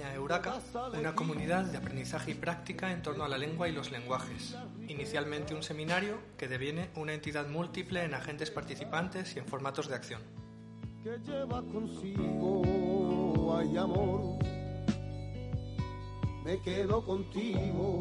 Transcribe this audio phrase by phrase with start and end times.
[0.00, 0.60] Euraca,
[0.98, 4.56] una comunidad de aprendizaje y práctica en torno a la lengua y los lenguajes.
[4.86, 9.94] Inicialmente un seminario que deviene una entidad múltiple en agentes participantes y en formatos de
[9.94, 10.22] acción.
[11.02, 14.38] que lleva consigo hay amor.
[16.44, 17.98] Me quedo contigo.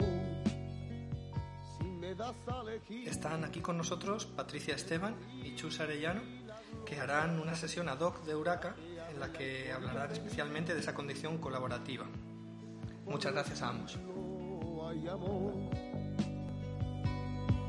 [3.06, 6.22] Están aquí con nosotros Patricia Esteban y Chus Arellano,
[6.86, 8.76] que harán una sesión ad hoc de Euraca
[9.18, 12.06] en la que hablarán especialmente de esa condición colaborativa.
[13.08, 13.98] Muchas gracias a ambos.
[14.90, 15.54] hay amor.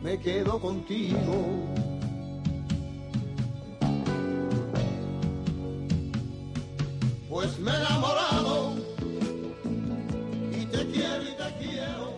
[0.03, 1.19] Me quedo contigo.
[7.31, 8.75] Pues me he enamorado
[10.53, 12.17] y te quiero y te quiero.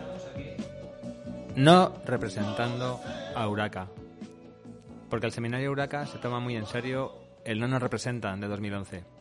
[1.55, 3.01] No representando
[3.34, 3.89] a Uraca.
[5.08, 7.14] Porque el seminario Uraca se toma muy en serio
[7.45, 9.19] el no nos representan de 2011.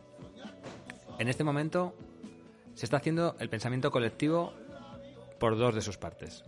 [1.20, 1.94] En este momento
[2.72, 4.54] se está haciendo el pensamiento colectivo
[5.38, 6.42] por dos de sus partes.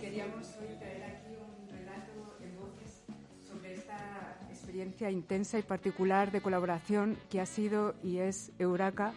[0.00, 3.04] Queríamos hoy traer aquí un relato en voces
[3.48, 9.12] sobre esta experiencia intensa y particular de colaboración que ha sido y es Euraca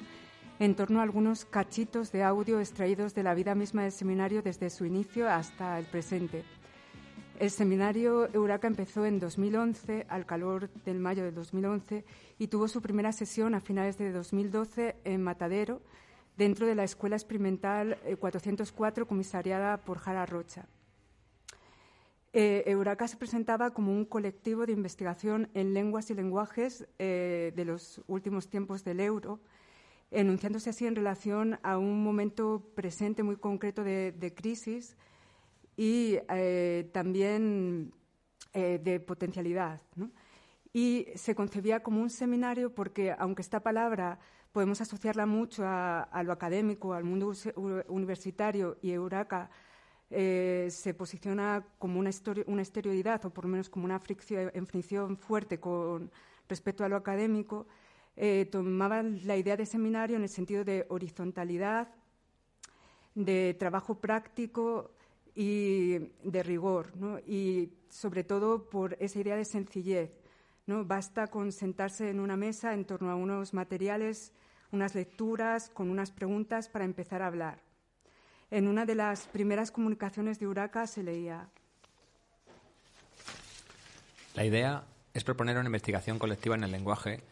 [0.60, 4.70] en torno a algunos cachitos de audio extraídos de la vida misma del seminario desde
[4.70, 6.44] su inicio hasta el presente.
[7.42, 12.06] El seminario Euraca empezó en 2011, al calor del mayo de 2011,
[12.38, 15.82] y tuvo su primera sesión a finales de 2012 en Matadero,
[16.38, 20.68] dentro de la Escuela Experimental eh, 404, comisariada por Jara Rocha.
[22.32, 27.66] Eh, Euraca se presentaba como un colectivo de investigación en lenguas y lenguajes eh, de
[27.66, 29.40] los últimos tiempos del euro,
[30.12, 34.96] enunciándose así en relación a un momento presente muy concreto de crisis
[35.78, 37.94] y eh, también
[38.54, 39.82] eh, de potencialidad.
[39.96, 40.12] ¿no?
[40.74, 44.20] Y se concebía como un seminario porque, aunque esta palabra
[44.52, 47.34] podemos asociarla mucho a, a lo académico, al mundo
[47.88, 49.50] universitario, y Euraca
[50.14, 52.12] eh, se posiciona como una,
[52.48, 56.12] una exterioridad, o por lo menos como una fricción, fricción fuerte con
[56.50, 57.66] respecto a lo académico,
[58.18, 61.88] eh, tomaba la idea de seminario en el sentido de horizontalidad,
[63.16, 64.92] de trabajo práctico
[65.36, 67.20] y de rigor, ¿no?
[67.20, 70.12] y sobre todo por esa idea de sencillez.
[70.66, 70.86] ¿no?
[70.86, 74.34] Basta con sentarse en una mesa en torno a unos materiales,
[74.72, 77.62] unas lecturas, con unas preguntas para empezar a hablar.
[78.50, 81.50] En una de las primeras comunicaciones de Uraca se leía
[84.36, 87.24] La idea es proponer una investigación colectiva en el lenguaje,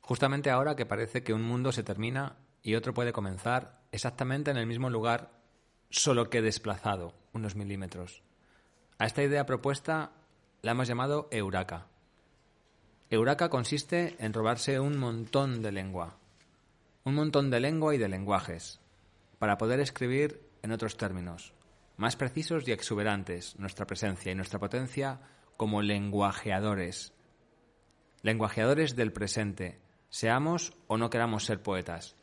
[0.00, 4.56] justamente ahora que parece que un mundo se termina y otro puede comenzar exactamente en
[4.56, 5.37] el mismo lugar,
[5.90, 8.22] solo que desplazado unos milímetros.
[8.98, 10.12] A esta idea propuesta
[10.62, 11.86] la hemos llamado Euraca.
[13.10, 16.18] Euraca consiste en robarse un montón de lengua,
[17.04, 18.80] un montón de lengua y de lenguajes,
[19.38, 21.54] para poder escribir en otros términos,
[21.96, 25.20] más precisos y exuberantes, nuestra presencia y nuestra potencia
[25.56, 27.14] como lenguajeadores.
[28.22, 32.14] Lenguajeadores del presente, seamos o no queramos ser poetas.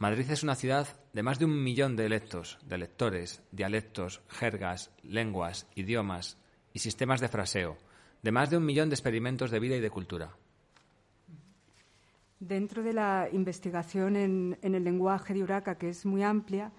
[0.00, 4.90] Madrid es una ciudad de más de un millón de electos, de lectores, dialectos, jergas,
[5.02, 6.38] lenguas, idiomas
[6.72, 7.76] y sistemas de fraseo,
[8.22, 10.34] de más de un millón de experimentos de vida y de cultura.
[12.38, 16.72] Dentro de la investigación en, el lenguaje de Uraca, que es muy amplia,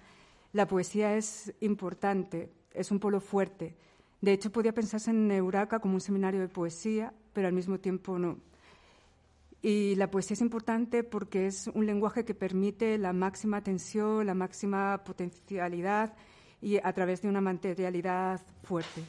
[0.52, 3.76] la poesía es importante, es un polo fuerte.
[4.20, 8.18] De hecho, podía pensarse en Euraca como un seminario de poesía, pero al mismo tiempo
[8.18, 8.40] no.
[9.62, 14.34] Y la poesía es importante porque es un lenguaje que permite la máxima tensión, la
[14.34, 16.14] máxima potencialidad
[16.60, 19.02] y a través de una materialidad fuerte.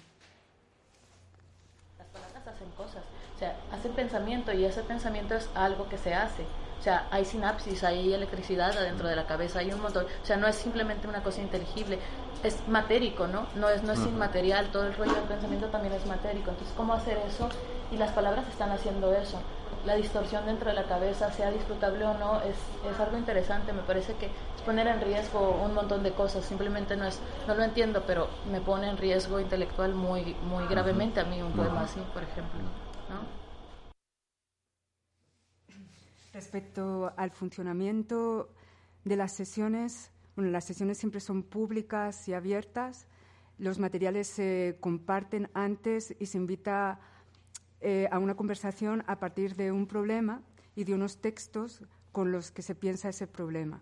[1.98, 3.04] Las palabras hacen cosas,
[3.36, 6.44] o sea, hacen pensamiento y ese pensamiento es algo que se hace.
[6.80, 10.06] O sea, hay sinapsis, hay electricidad adentro de la cabeza, hay un montón.
[10.22, 11.98] O sea, no es simplemente una cosa inteligible,
[12.44, 13.48] es matérico, ¿no?
[13.56, 16.52] No es, no es inmaterial, todo el rollo del pensamiento también es matérico.
[16.52, 17.50] Entonces, ¿cómo hacer eso?
[17.92, 19.40] Y las palabras están haciendo eso.
[19.86, 22.56] La distorsión dentro de la cabeza, sea disfrutable o no, es,
[22.92, 23.74] es algo interesante.
[23.74, 26.46] Me parece que es poner en riesgo un montón de cosas.
[26.46, 31.20] Simplemente no es, no lo entiendo, pero me pone en riesgo intelectual muy, muy gravemente
[31.20, 32.60] a mí un poema así, por ejemplo.
[33.10, 33.44] ¿no?
[36.34, 38.50] Respecto al funcionamiento
[39.04, 43.08] de las sesiones, bueno, las sesiones siempre son públicas y abiertas.
[43.60, 47.00] Los materiales se comparten antes y se invita
[47.82, 50.42] eh, a una conversación a partir de un problema
[50.76, 53.82] y de unos textos con los que se piensa ese problema.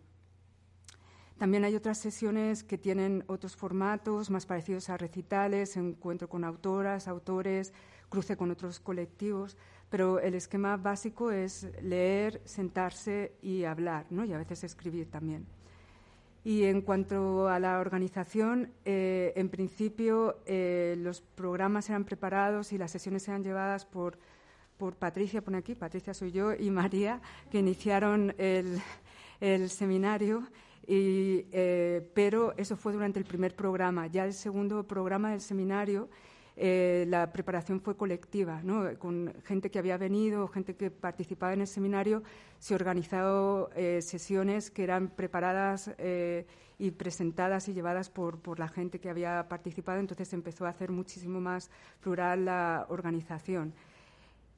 [1.37, 7.07] También hay otras sesiones que tienen otros formatos más parecidos a recitales, encuentro con autoras,
[7.07, 7.73] autores,
[8.09, 9.57] cruce con otros colectivos,
[9.89, 14.23] pero el esquema básico es leer, sentarse y hablar, ¿no?
[14.23, 15.47] y a veces escribir también.
[16.43, 22.79] Y en cuanto a la organización, eh, en principio eh, los programas eran preparados y
[22.79, 24.17] las sesiones eran llevadas por,
[24.77, 27.21] por Patricia, pone aquí, Patricia soy yo, y María,
[27.51, 28.81] que iniciaron el,
[29.39, 30.47] el seminario.
[30.87, 34.07] Y, eh, pero eso fue durante el primer programa.
[34.07, 36.09] Ya el segundo programa del seminario
[36.63, 38.87] eh, la preparación fue colectiva, ¿no?
[38.99, 42.21] con gente que había venido, gente que participaba en el seminario,
[42.59, 46.45] se organizaron eh, sesiones que eran preparadas eh,
[46.77, 51.41] y presentadas y llevadas por, la gente que había participado, entonces empezó a hacer muchísimo
[51.41, 53.73] más plural la organización.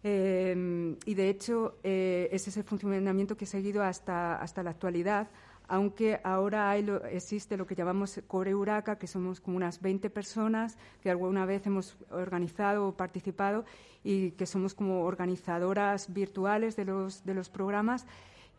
[0.03, 5.29] y de hecho, ese es el funcionamiento que he seguido hasta, hasta la actualidad
[5.67, 11.09] aunque ahora existe lo que llamamos Core Uraca, que somos como unas 20 personas que
[11.09, 13.65] alguna vez hemos organizado o participado
[14.03, 18.05] y que somos como organizadoras virtuales de los, de los programas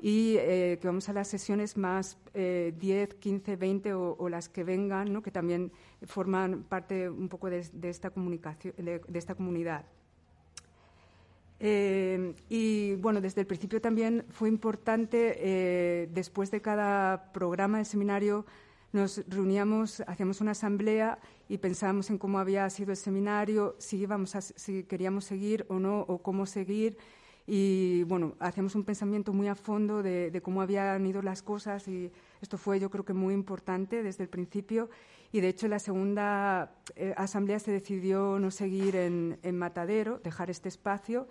[0.00, 5.12] y eh, que vamos a las sesiones más 10, 15, 20 o, las que vengan,
[5.12, 5.22] ¿no?
[5.22, 5.72] que también
[6.02, 9.84] forman parte un poco de, esta, comunicación, de esta comunidad.
[11.60, 17.84] Eh, y bueno, desde el principio también fue importante, eh, después de cada programa de
[17.84, 18.44] seminario,
[18.92, 21.18] nos reuníamos, hacíamos una asamblea
[21.48, 25.80] y pensábamos en cómo había sido el seminario, si, íbamos a, si queríamos seguir o
[25.80, 26.96] no, o cómo seguir.
[27.46, 32.10] Y bueno, hacíamos un pensamiento muy a fondo de, cómo habían ido las cosas y
[32.40, 34.88] esto fue yo creo que muy importante desde el principio.
[35.34, 40.48] Y de hecho, la segunda eh, asamblea se decidió no seguir en, en Matadero, dejar
[40.48, 41.26] este espacio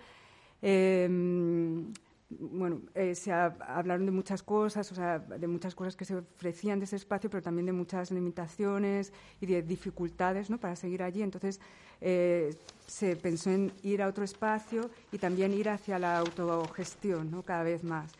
[0.66, 1.92] Em,
[2.30, 6.80] bueno, eh, se hablaron de muchas cosas, o sea, de muchas cosas que se ofrecían
[6.80, 9.12] de ese espacio, pero también de muchas limitaciones
[9.42, 10.58] y de dificultades ¿no?
[10.58, 11.22] para seguir allí.
[11.22, 11.60] Entonces,
[12.00, 12.56] eh,
[12.88, 17.44] se pensó en ir a otro espacio y también ir hacia la autogestión ¿no?
[17.44, 18.14] cada vez más.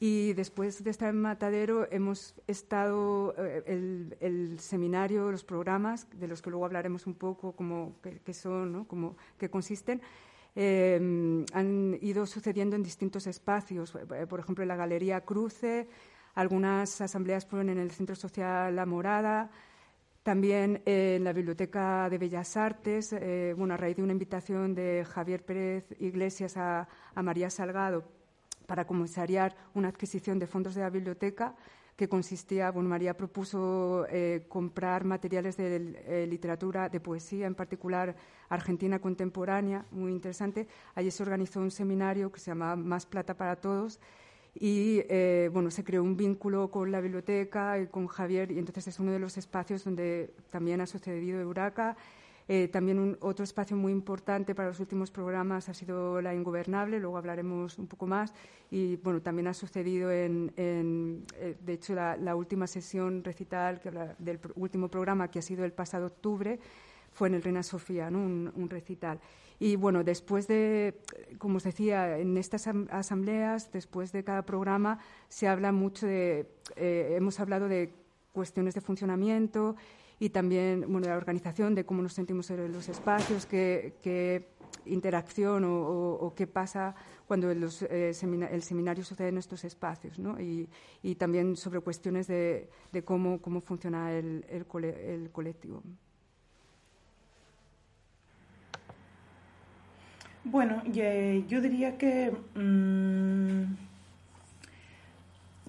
[0.00, 6.42] Y después de estar en Matadero, hemos estado, eh, el, seminario, los programas, de los
[6.42, 8.88] que luego hablaremos un poco, como qué son, ¿no?
[8.88, 9.16] como,
[9.50, 10.00] consisten,
[10.54, 15.88] Em, han ido sucediendo en distintos espacios, eh, por ejemplo, en la Galería Cruce,
[16.34, 19.50] algunas asambleas fueron en el Centro Social La Morada,
[20.22, 25.04] también en la Biblioteca de Bellas Artes, eh, bueno, a raíz de una invitación de
[25.08, 28.19] Javier Pérez Iglesias a María Salgado
[28.70, 31.56] para comisariar una adquisición de fondos de la biblioteca,
[31.96, 38.14] que consistía, bueno, María propuso eh, comprar materiales de eh, literatura, de poesía, en particular
[38.48, 40.68] argentina contemporánea, muy interesante.
[40.94, 43.98] Allí se organizó un seminario que se llamaba Más Plata para Todos
[44.54, 48.86] y, eh, bueno, se creó un vínculo con la biblioteca y con Javier y entonces
[48.86, 51.96] es uno de los espacios donde también ha sucedido Euraca
[52.52, 56.98] eh, también un, otro espacio muy importante para los últimos programas ha sido la ingobernable,
[56.98, 58.34] luego hablaremos un poco más.
[58.72, 63.80] Y bueno, también ha sucedido en, eh, de hecho, la, última sesión recital
[64.18, 66.58] del último programa, que ha sido el pasado octubre,
[67.12, 69.20] fue en el Reina Sofía, un, recital.
[69.60, 70.98] Y bueno, después de,
[71.38, 77.14] como os decía, en estas asambleas, después de cada programa, se habla mucho de, eh,
[77.16, 77.92] hemos hablado de
[78.32, 79.76] cuestiones de funcionamiento
[80.20, 84.50] y también bueno, la organización, de cómo nos sentimos en los espacios, qué,
[84.84, 86.94] interacción o, qué pasa
[87.26, 88.12] cuando los, eh,
[88.50, 90.40] el seminario sucede en estos espacios, ¿no?
[90.40, 90.68] y,
[91.02, 95.82] y, también sobre cuestiones de, de cómo, cómo funciona el, el, el colectivo.
[100.44, 103.74] Bueno, yo diría que mm,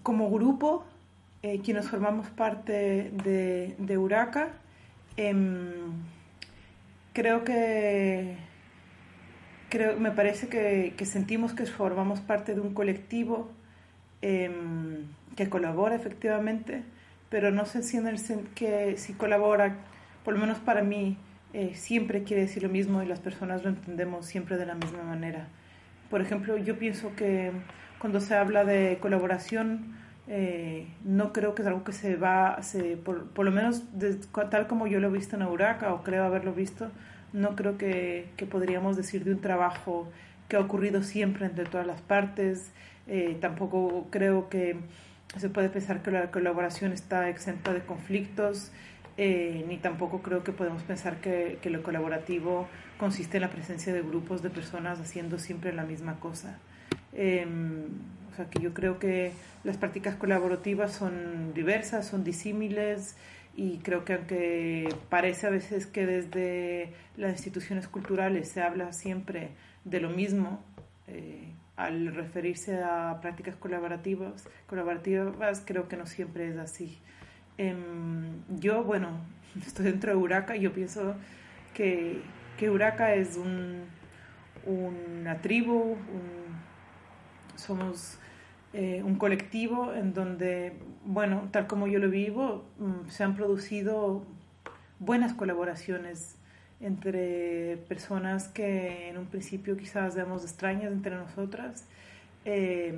[0.04, 0.86] como grupo
[1.44, 4.50] eh, quienes formamos parte de, de Uraca,
[5.18, 5.92] em,
[7.14, 8.38] creo que
[9.72, 13.50] creo, me parece que, sentimos que formamos parte de un colectivo
[14.22, 16.84] em, que colabora efectivamente,
[17.30, 18.20] pero no sé si, en el,
[18.54, 19.78] que si colabora,
[20.24, 21.18] por lo menos para mí,
[21.54, 25.04] eh, siempre quiere decir lo mismo y las personas lo entendemos siempre de la misma
[25.04, 25.48] manera.
[26.10, 27.52] Por ejemplo, yo pienso que
[28.00, 29.96] cuando se habla de colaboración,
[30.34, 33.84] eh, no creo que es algo que se va, se, por, por, lo menos
[34.50, 36.90] tal como yo lo he visto en Euraca o creo haberlo visto,
[37.34, 40.10] no creo que, que, podríamos decir de un trabajo
[40.48, 42.72] que ha ocurrido siempre entre todas las partes.
[43.08, 44.78] Eh, tampoco creo que
[45.36, 48.72] se puede pensar que la colaboración está exenta de conflictos,
[49.18, 53.94] eh, ni tampoco creo que podemos pensar que, que lo colaborativo consiste en la presencia
[53.94, 56.58] de grupos de personas haciendo siempre la misma cosa.
[58.50, 59.34] Que yo creo que
[59.64, 63.16] las prácticas colaborativas son diversas, son disímiles
[63.56, 69.50] y creo que aunque parece a veces que desde las instituciones culturales se habla siempre
[69.84, 70.64] de lo mismo,
[71.08, 77.00] eh, al referirse a prácticas colaborativas, colaborativas creo que no siempre es así.
[77.58, 79.20] Em, yo, bueno,
[79.66, 81.16] estoy dentro de Uraca y yo pienso
[81.74, 82.22] que,
[82.58, 83.84] que Uraca es un,
[84.66, 85.98] una tribu,
[87.56, 88.18] somos
[88.74, 90.74] eh, un colectivo en donde,
[91.06, 94.24] bueno, tal como yo lo vivo, mm, se han producido
[95.00, 96.38] buenas colaboraciones
[96.80, 101.86] entre personas que en un principio quizás vemos extrañas entre nosotras
[102.46, 102.98] em,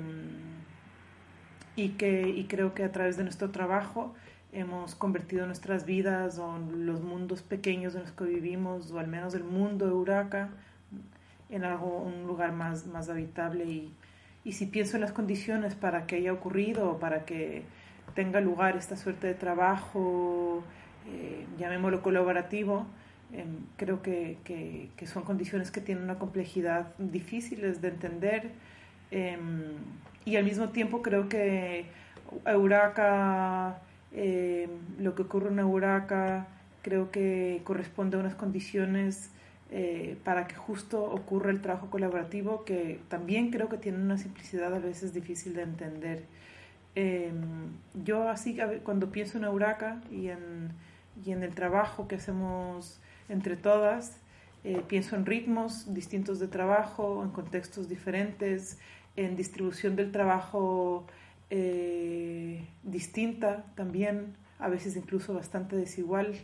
[1.76, 4.14] y que y creo que a través de nuestro trabajo
[4.52, 9.34] hemos convertido nuestras vidas o los mundos pequeños en los que vivimos o al menos
[9.34, 10.50] el mundo de Uraca
[11.50, 13.92] en algo un lugar más más habitable y,
[14.44, 17.62] y si pienso en las condiciones para que haya ocurrido para que
[18.14, 20.62] tenga lugar esta suerte de trabajo
[21.08, 22.86] eh, llamémoslo colaborativo
[23.34, 28.50] Em, creo que, que, son condiciones que tienen una complejidad difíciles de entender
[29.10, 29.72] em,
[30.24, 31.86] y al mismo tiempo creo que
[32.46, 33.78] Euraca,
[34.12, 34.70] em,
[35.00, 36.46] lo que ocurre en Euraca,
[36.82, 39.30] creo que corresponde a unas condiciones
[39.70, 44.74] eh, para que justo ocurra el trabajo colaborativo que también creo que tiene una simplicidad
[44.74, 46.24] a veces difícil de entender.
[48.04, 50.70] yo así cuando pienso en Euraca y en,
[51.24, 54.18] y en el trabajo que hacemos entre todas.
[54.64, 58.78] Eh, pienso en ritmos distintos de trabajo, en contextos diferentes,
[59.14, 61.06] en distribución del trabajo
[61.50, 66.34] eh, distinta también, a veces incluso bastante desigual.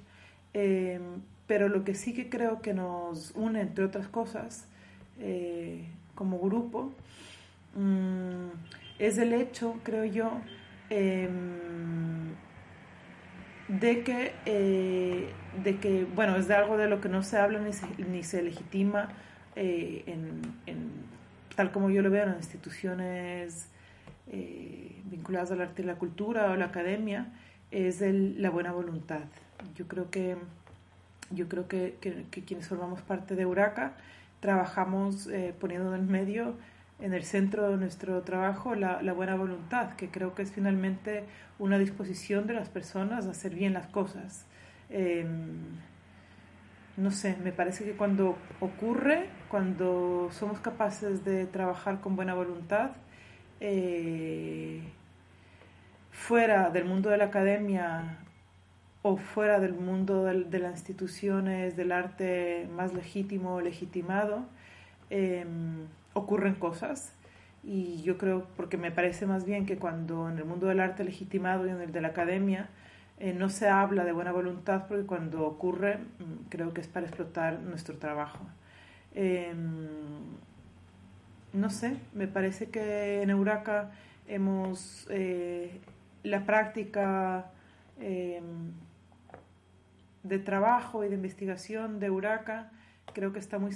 [0.53, 4.69] Em, pero lo que sí que creo que nos une, entre otras cosas,
[5.19, 6.93] eh, como grupo,
[7.75, 8.51] mm,
[9.01, 10.31] es el hecho, creo yo,
[10.91, 12.37] em,
[13.67, 15.29] de que, eh,
[15.65, 19.09] de que, bueno, es de algo de lo que no se habla ni se, legitima
[19.57, 20.43] eh, en,
[21.57, 23.67] tal como yo lo veo en instituciones
[25.07, 27.27] vinculadas al arte y la cultura o la academia,
[27.73, 29.23] es la buena voluntad.
[29.75, 30.37] Yo creo que,
[31.31, 33.95] yo creo que, que, quienes formamos parte de Uraca
[34.41, 35.29] trabajamos
[35.61, 36.57] poniendo en medio
[37.01, 41.25] en el centro de nuestro trabajo la, la, buena voluntad, que creo que es finalmente
[41.59, 44.47] una disposición de las personas a hacer bien las cosas.
[44.91, 45.79] Em,
[46.97, 52.91] no sé, me parece que cuando ocurre, cuando somos capaces de trabajar con buena voluntad,
[53.61, 54.83] eh,
[56.11, 58.19] fuera del mundo de la academia
[59.03, 64.45] o fuera del mundo de, las instituciones del arte más legítimo o legitimado,
[65.11, 67.13] em, ocurren cosas
[67.63, 71.05] y yo creo, porque me parece más bien que cuando en el mundo del arte
[71.05, 72.69] legitimado y en el de la academia
[73.19, 77.07] eh, no se habla de buena voluntad, porque cuando ocurre mm, creo que es para
[77.07, 78.39] explotar nuestro trabajo.
[79.15, 79.89] Em,
[81.53, 83.91] no sé, me parece que en Euraca
[84.29, 85.81] hemos eh,
[86.23, 87.51] la práctica
[88.01, 88.73] em,
[90.23, 92.71] de trabajo y de investigación de Euraca
[93.13, 93.73] creo que está muy,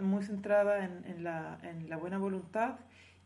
[0.00, 2.76] muy centrada en, la, en, la, buena voluntad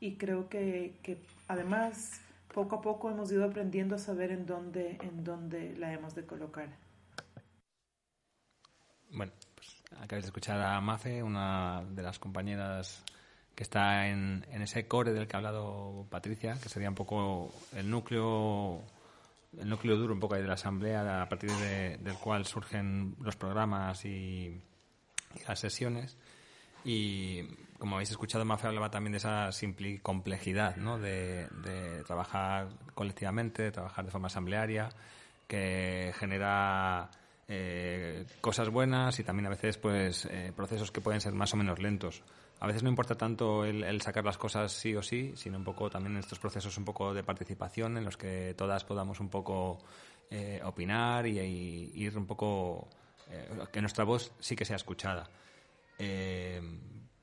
[0.00, 2.20] y creo que, que, además
[2.52, 6.24] poco a poco hemos ido aprendiendo a saber en dónde, en dónde la hemos de
[6.24, 6.68] colocar.
[9.10, 13.02] Bueno, pues acabáis de escuchar a Mafe, una de las compañeras
[13.54, 17.54] que está en, en ese core del que ha hablado Patricia, que sería un poco
[17.74, 18.82] el núcleo
[19.58, 24.04] el núcleo duro un poco de la asamblea a partir del cual surgen los programas
[24.04, 24.60] y,
[25.46, 26.16] las sesiones.
[26.84, 27.42] Y
[27.78, 30.98] como habéis escuchado, Mafe hablaba también de esa simple complejidad, ¿no?
[30.98, 31.46] De,
[32.06, 34.88] trabajar colectivamente, de trabajar de forma asamblearia,
[35.46, 37.10] que genera
[37.48, 41.56] eh, cosas buenas y también a veces pues eh, procesos que pueden ser más o
[41.56, 42.22] menos lentos.
[42.60, 45.90] A veces no importa tanto el, sacar las cosas sí o sí, sino un poco
[45.90, 49.78] también estos procesos un poco de participación en los que todas podamos un poco
[50.30, 52.88] eh, opinar y, y ir un poco
[53.30, 55.28] eh, que nuestra voz sí que sea escuchada.
[55.98, 56.60] Eh,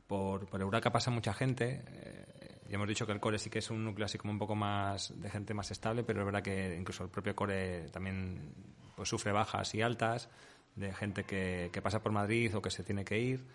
[0.08, 1.84] por, por Euraca pasa mucha gente.
[1.88, 2.26] Eh,
[2.70, 4.56] ya hemos dicho que el core sí que es un núcleo así como un poco
[4.56, 8.54] más de gente más estable, pero es verdad que incluso el propio core también
[8.96, 10.30] pues, sufre bajas y altas
[10.76, 13.46] de gente que, que pasa por Madrid o que se tiene que ir.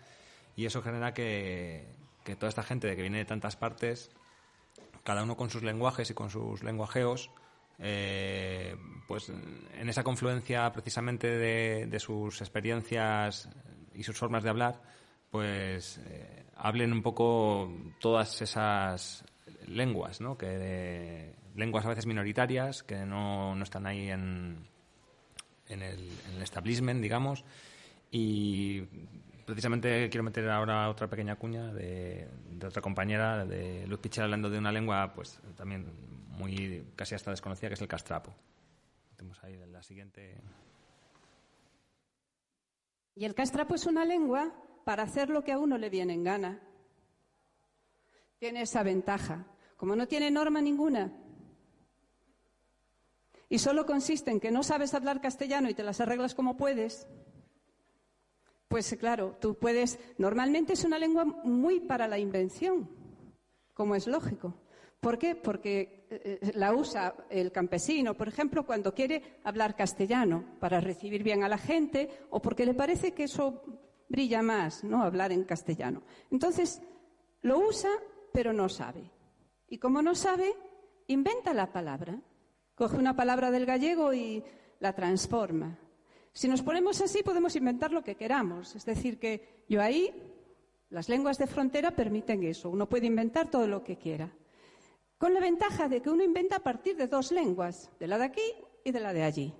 [0.59, 1.85] Y eso genera que,
[2.25, 4.11] que toda esta gente que viene de tantas partes,
[5.05, 7.31] cada uno con sus lenguajes y con sus lenguajeos,
[7.77, 8.75] eh,
[9.07, 13.47] pues en esa confluencia precisamente de, sus experiencias
[13.93, 14.81] y sus formas de hablar,
[15.31, 19.23] pues eh, hablen un poco todas esas
[19.65, 20.37] lenguas, ¿no?
[20.37, 24.67] Que lenguas a veces minoritarias que no, no están ahí en,
[25.69, 27.45] en, el, en el establishment, digamos,
[28.11, 28.83] y
[29.53, 32.27] precisamente quiero meter ahora otra pequeña cuña de,
[32.65, 35.85] otra compañera, de Luz Pichel, hablando de una lengua pues también
[36.37, 38.33] muy casi hasta desconocida, que es el castrapo.
[39.15, 40.37] Tenemos ahí la siguiente.
[43.15, 44.53] Y el castrapo es una lengua
[44.85, 46.59] para hacer lo que a uno le viene en gana.
[48.37, 49.45] Tiene esa ventaja.
[49.75, 51.11] Como no tiene norma ninguna,
[53.49, 57.07] y solo consiste en que no sabes hablar castellano y te las arreglas como puedes,
[58.69, 59.99] pues claro, tú puedes.
[60.17, 62.87] Normalmente es una lengua muy para la invención,
[63.73, 64.53] como es lógico.
[64.99, 65.35] ¿Por qué?
[65.35, 71.43] Porque eh, la usa el campesino, por ejemplo, cuando quiere hablar castellano para recibir bien
[71.43, 73.63] a la gente o porque le parece que eso
[74.07, 75.03] brilla más, ¿no?
[75.03, 76.03] Hablar en castellano.
[76.29, 76.81] Entonces,
[77.41, 77.89] lo usa,
[78.31, 79.09] pero no sabe.
[79.67, 80.53] Y como no sabe,
[81.07, 82.21] inventa la palabra.
[82.75, 84.43] Coge una palabra del gallego y
[84.79, 85.79] la transforma.
[86.33, 88.75] Si nos ponemos así, podemos inventar lo que queramos.
[88.75, 90.13] Es decir, que yo ahí,
[90.89, 92.69] las lenguas de frontera permiten eso.
[92.69, 94.31] Uno puede inventar todo lo que quiera.
[95.17, 98.25] Con la ventaja de que uno inventa a partir de dos lenguas, de la de
[98.25, 98.53] aquí
[98.85, 99.53] y de la de allí.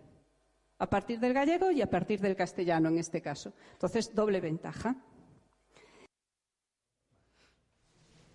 [0.78, 3.52] A partir del gallego y a partir del castellano, en este caso.
[3.74, 4.96] Entonces, doble ventaja.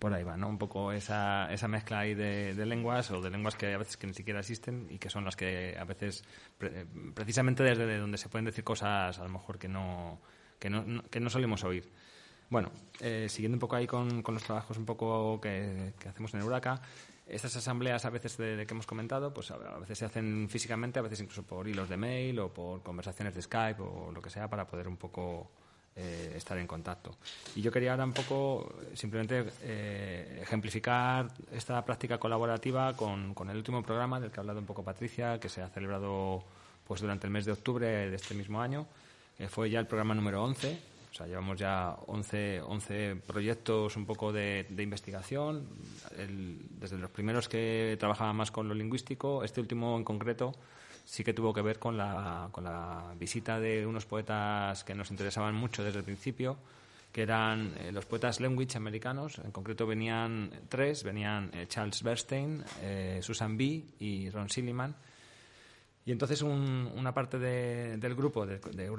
[0.05, 0.47] Por ahí va, ¿no?
[0.47, 4.05] Un poco esa, esa mezcla ahí de, lenguas o de lenguas que a veces que
[4.05, 6.23] ni siquiera existen y que son las que a veces,
[7.15, 10.21] precisamente desde donde se pueden decir cosas a lo mejor que no,
[10.59, 11.91] que no, que no solemos oír.
[12.51, 16.41] Bueno, eh, siguiendo un poco ahí con, con, los trabajos un poco que, hacemos en
[16.41, 16.79] Euraca,
[17.25, 21.01] estas asambleas a veces de, que hemos comentado, pues a, veces se hacen físicamente, a
[21.01, 24.47] veces incluso por hilos de mail o por conversaciones de Skype o lo que sea
[24.47, 25.49] para poder un poco
[25.97, 27.15] eh, estar en contacto.
[27.55, 33.81] Y yo quería ahora un poco simplemente eh, ejemplificar esta práctica colaborativa con, el último
[33.81, 36.43] programa del que ha hablado un poco Patricia, que se ha celebrado
[36.85, 38.85] pues durante el mes de octubre de este mismo año.
[39.37, 40.79] que fue ya el programa número 11.
[41.11, 45.65] O sea, llevamos ya 11, 11 proyectos un poco de, investigación.
[46.77, 50.51] desde los primeros que trabajaban más con lo lingüístico, este último en concreto
[51.05, 55.11] sí que tuvo que ver con la, con la visita de unos poetas que nos
[55.11, 56.57] interesaban mucho desde el principio,
[57.11, 59.39] que eran eh, los poetas language americanos.
[59.39, 63.85] En concreto venían tres, venían eh, Charles Bernstein, eh, Susan B.
[63.99, 64.95] y Ron Silliman.
[66.05, 68.89] Y entonces una parte del grupo de, de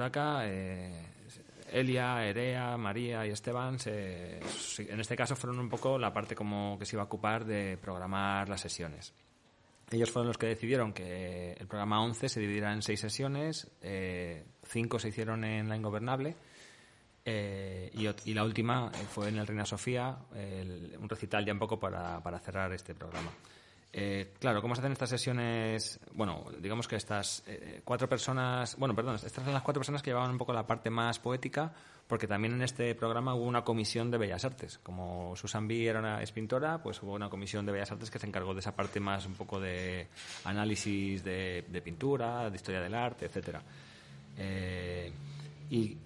[1.71, 6.85] Elia, Erea, María y Esteban, en este caso fueron un poco la parte como que
[6.85, 9.13] se iba a ocupar de programar las sesiones.
[9.91, 14.45] Ellos fueron los que decidieron que el programa 11 se dividiera en seis sesiones, eh,
[14.65, 16.35] cinco se hicieron en la Ingobernable
[17.25, 20.17] eh, y, la última fue en el Reina Sofía,
[21.01, 23.31] un recital ya un poco para, para cerrar este programa.
[23.99, 25.99] Eh, claro, ¿cómo se hacen estas sesiones?
[26.13, 30.11] Bueno, digamos que estas eh, cuatro personas, bueno, perdón, estas son las cuatro personas que
[30.11, 31.73] llevaban un poco la parte más poética,
[32.07, 34.79] porque también en este programa hubo una comisión de Bellas Artes.
[34.79, 35.87] Como Susan B.
[35.87, 38.61] era una, es pintora, pues hubo una comisión de Bellas Artes que se encargó de
[38.61, 40.07] esa parte más un poco de
[40.45, 43.63] análisis de, pintura, de historia del arte, etcétera.
[44.39, 45.13] Eh,
[45.69, 45.99] y,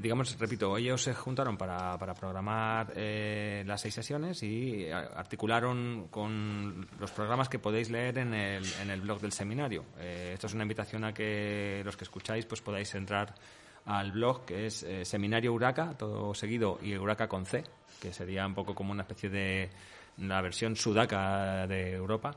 [0.00, 6.88] digamos, repito, ellos se juntaron para, para programar eh, las seis sesiones y articularon con
[6.98, 9.84] los programas que podéis leer en el, en el blog del seminario.
[9.98, 13.36] Eh, esto es una invitación a que los que escucháis pues podáis entrar
[13.88, 17.64] al blog que es eh, Seminario Uraca, todo seguido, y Uraca con C,
[18.00, 19.70] que sería un poco como una especie de
[20.18, 22.36] la versión sudaca de Europa.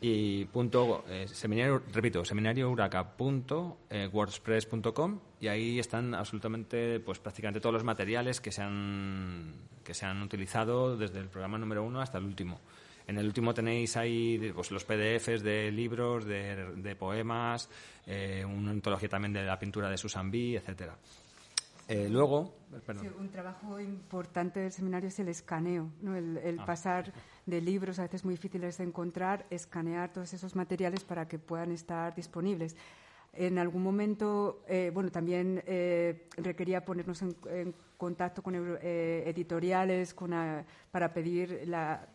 [0.00, 7.82] Y punto eh, seminario repito seminariouraca.wordpress.com eh, y ahí están absolutamente pues prácticamente todos los
[7.82, 12.24] materiales que se han que se han utilizado desde el programa número uno hasta el
[12.24, 12.60] último
[13.08, 17.68] en el último tenéis ahí pues, los PDFs de libros de, poemas
[18.06, 20.96] eh, una antología también de la pintura de Susan B etcétera
[22.10, 22.54] luego
[23.18, 26.14] un trabajo importante del seminario es el escaneo ¿no?
[26.14, 26.64] el, ah.
[26.66, 27.12] pasar
[27.48, 31.72] de libros a veces muy difíciles de encontrar, escanear todos esos materiales para que puedan
[31.72, 32.76] estar disponibles.
[33.40, 40.14] En algún momento, eh, bueno, también eh, requería ponernos en, contacto con eh, editoriales
[40.90, 41.68] para pedir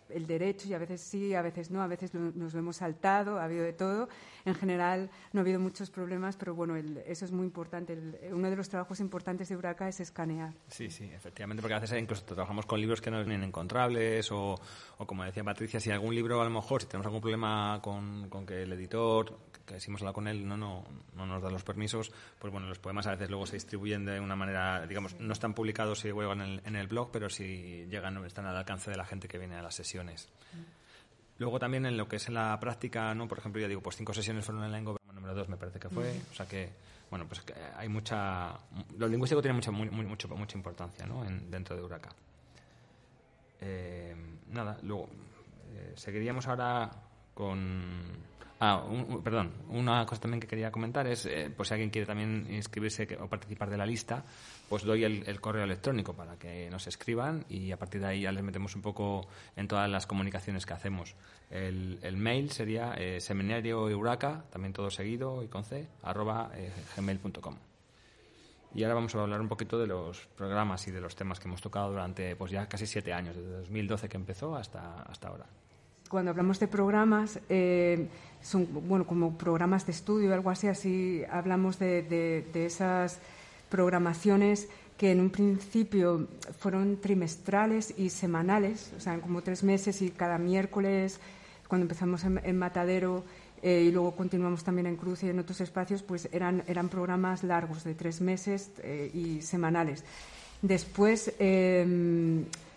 [0.09, 3.39] el derecho y a veces sí, a veces no, a veces nos lo hemos saltado,
[3.39, 4.09] ha habido de todo.
[4.45, 7.97] En general no ha habido muchos problemas, pero bueno, eso es muy importante.
[8.31, 10.53] uno de los trabajos importantes de Uraca es escanear.
[10.67, 14.55] Sí, sí, efectivamente, porque a veces incluso trabajamos con libros que no son encontrables o,
[14.97, 18.29] o, como decía Patricia, si algún libro a lo mejor, si tenemos algún problema con,
[18.29, 20.84] con que el editor que si hemos hablado con él no, no,
[21.15, 24.19] no nos da los permisos, pues bueno, los poemas a veces luego se distribuyen de
[24.19, 28.45] una manera, digamos, no están publicados en el, en el blog, pero si llegan, están
[28.45, 30.30] al alcance de la gente que viene a las sesiones.
[31.38, 33.28] Luego también en lo que es en la práctica, ¿no?
[33.28, 35.80] Por ejemplo, ya digo, pues cinco sesiones fueron en la lengua número dos me parece
[35.80, 36.19] que fue.
[36.32, 36.69] O sea que,
[37.10, 37.41] bueno, pues
[37.78, 38.60] hay mucha...
[38.97, 41.26] Lo lingüístico tiene mucha, mucho, mucha importancia ¿no?
[41.26, 42.10] en, dentro de Huraca.
[43.62, 44.15] Eh,
[44.49, 45.08] nada, luego
[45.73, 46.91] eh, seguiríamos ahora
[47.34, 48.04] con
[48.65, 48.82] Ah,
[49.21, 53.28] perdón, una cosa también que quería comentar es, pues si alguien quiere también inscribirse o
[53.28, 54.23] participar de la lista,
[54.69, 58.32] pues doy el, correo electrónico para que nos escriban y a partir de ahí ya
[58.32, 61.13] les metemos un poco en todas las comunicaciones que hacemos.
[61.49, 63.86] El, mail sería eh, seminario
[64.49, 67.58] también todo seguido y con c, arroba eh, gmail.com.
[68.76, 71.49] Y ahora vamos a hablar un poquito de los programas y de los temas que
[71.49, 75.47] hemos tocado durante pues ya casi siete años, desde 2012 que empezó hasta, hasta ahora
[76.13, 78.08] cuando hablamos de programas, eh,
[78.39, 83.17] son bueno, como programas de estudio, algo así, así hablamos de, esas
[83.67, 86.28] programaciones que en un principio
[86.60, 91.19] fueron trimestrales y semanales, o sea, como tres meses y cada miércoles,
[91.67, 93.23] cuando empezamos en, Matadero
[93.63, 97.43] eh, y luego continuamos también en Cruz y en otros espacios, pues eran, eran programas
[97.43, 100.04] largos de tres meses eh, y semanales.
[100.62, 101.34] Después,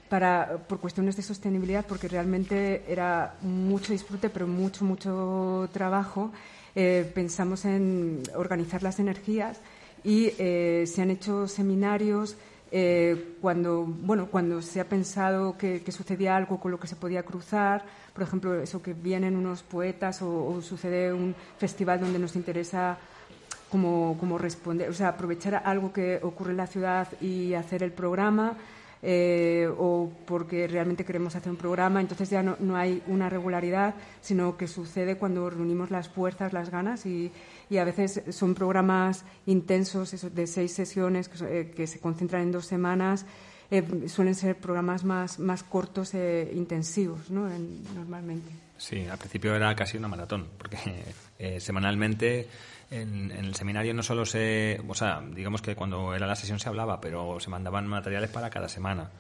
[0.09, 6.33] para, por cuestiones de sostenibilidad, porque realmente era mucho disfrute, pero mucho, mucho trabajo.
[6.75, 9.59] Eh, pensamos en organizar las energías
[10.05, 12.37] y eh, se han hecho seminarios
[12.71, 17.23] eh, cuando, bueno, cuando se ha pensado que, sucedía algo con lo que se podía
[17.23, 22.99] cruzar, por ejemplo, eso que vienen unos poetas o, sucede un festival donde nos interesa
[23.71, 27.93] como, como responder, o sea, aprovechar algo que ocurre en la ciudad y hacer el
[27.93, 28.55] programa.
[29.09, 33.95] Eh, o porque realmente queremos hacer un programa, entonces ya no, no, hay una regularidad,
[34.21, 37.31] sino que sucede cuando reunimos las fuerzas, las ganas y,
[37.71, 42.67] y a veces son programas intensos de seis sesiones que, eh, se concentran en dos
[42.67, 43.27] semanas.
[43.71, 47.49] Eh, suelen ser programas más, más cortos e intensivos ¿no?
[47.95, 48.51] normalmente.
[48.77, 50.79] Sí, al principio era casi una maratón, porque
[51.59, 52.49] semanalmente
[52.91, 56.69] en, el seminario no solo se, o sea, digamos que cuando era la sesión se
[56.69, 59.11] hablaba, pero se mandaban materiales para cada semana.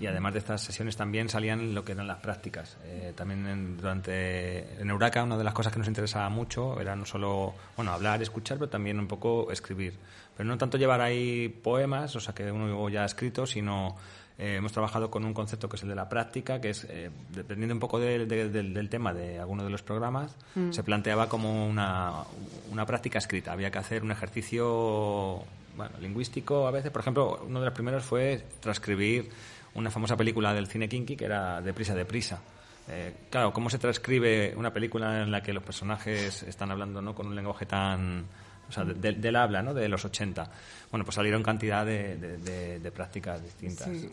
[0.00, 2.76] Y además de estas sesiones también salían lo que eran las prácticas.
[2.84, 6.96] Eh, también en, durante en Euraca una de las cosas que nos interesaba mucho era
[6.96, 9.96] no solo bueno hablar, escuchar, pero también un poco escribir.
[10.36, 13.96] Pero no tanto llevar ahí poemas, o sea que uno ya ha escrito, sino
[14.36, 17.10] eh, hemos trabajado con un concepto que es el de la práctica, que es, eh,
[17.30, 20.72] dependiendo un poco del tema de alguno de los programas, mm.
[20.72, 22.24] se planteaba como una,
[22.72, 23.52] una, práctica escrita.
[23.52, 25.44] Había que hacer un ejercicio
[25.76, 26.90] bueno, lingüístico a veces.
[26.90, 29.30] Por ejemplo, uno de los primeros fue transcribir
[29.74, 32.40] una famosa película del cine kinky que era Deprisa, Deprisa.
[32.88, 37.14] Eh, claro, ¿cómo se transcribe una película en la que los personajes están hablando ¿no?
[37.14, 38.26] con un lenguaje tan...
[38.68, 39.74] O sea, del habla, ¿no?
[39.74, 40.50] De los 80.
[40.90, 43.88] Bueno, pues salieron cantidad de, prácticas distintas.
[43.88, 44.10] Sí.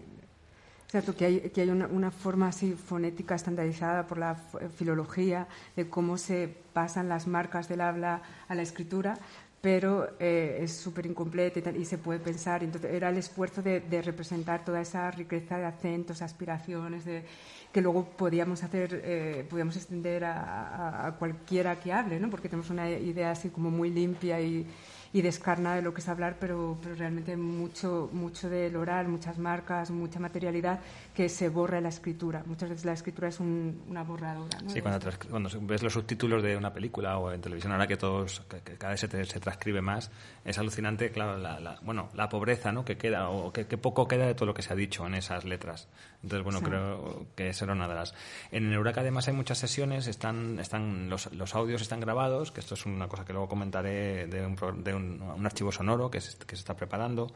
[0.85, 4.35] Exacto, que hay, que hay una, una, forma así fonética estandarizada por la
[4.77, 9.17] filología de cómo se pasan las marcas del habla a la escritura,
[9.61, 12.63] pero eh, es súper incompleta y, se puede pensar.
[12.63, 17.23] Entonces, era el esfuerzo de, representar toda esa riqueza de acentos, aspiraciones, de,
[17.71, 22.29] que luego podíamos hacer, eh, podíamos extender a, a, cualquiera que hable, ¿no?
[22.29, 24.67] porque tenemos una idea así como muy limpia y,
[25.13, 29.37] y descarna de lo que es hablar, pero, pero realmente mucho, mucho del oral, muchas
[29.37, 30.79] marcas, mucha materialidad
[31.13, 32.43] que se borra en la escritura.
[32.45, 34.57] Muchas veces la escritura es una borradora.
[34.67, 38.41] Sí, cuando, cuando, ves los subtítulos de una película o en televisión, ahora que todos
[38.41, 40.11] que, cada vez se, se, transcribe más,
[40.45, 42.85] es alucinante, claro, la, bueno, la pobreza ¿no?
[42.85, 45.43] que queda o que, poco queda de todo lo que se ha dicho en esas
[45.43, 45.89] letras.
[46.23, 48.13] Entonces, bueno, creo que esa era una de las.
[48.51, 52.75] En Euraca además hay muchas sesiones, están, están los, los audios están grabados, que esto
[52.75, 55.00] es una cosa que luego comentaré de un, de un,
[55.43, 57.31] archivo sonoro que se, que se está preparando.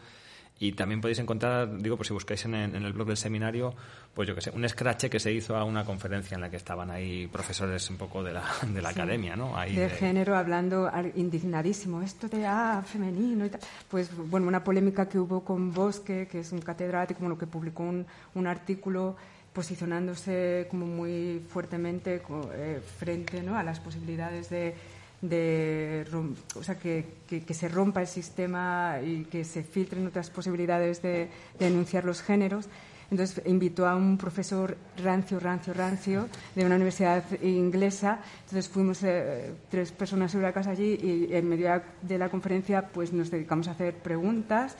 [0.57, 3.73] Y también podéis encontrar, digo, pues si buscáis en, el blog del seminario,
[4.13, 6.55] pues yo que sé, un scratch que se hizo a una conferencia en la que
[6.55, 9.57] estaban ahí profesores un poco de la, de la academia, ¿no?
[9.57, 13.59] Ahí de, género, hablando indignadísimo, esto de ah, femenino y tal.
[13.89, 17.83] Pues, bueno, una polémica que hubo con Bosque, que es un catedrático, bueno, que publicó
[17.83, 19.17] un, un artículo
[19.51, 22.21] posicionándose como muy fuertemente
[22.53, 23.57] eh, frente ¿no?
[23.57, 24.75] a las posibilidades de
[25.21, 26.05] de
[26.55, 31.29] o sea, que, que, se rompa el sistema y que se filtren otras posibilidades de,
[31.59, 32.67] denunciar los géneros.
[33.11, 38.19] Entonces invitó a un profesor rancio, rancio, rancio de una universidad inglesa.
[38.45, 42.87] Entonces fuimos eh, tres personas sobre la casa allí y en medio de la conferencia
[42.87, 44.75] pues nos dedicamos a hacer preguntas